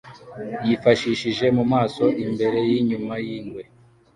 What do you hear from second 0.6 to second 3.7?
yifashishije mumaso imbere yinyuma yingwe.